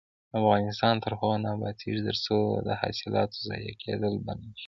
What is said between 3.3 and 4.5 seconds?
ضایع کیدل بند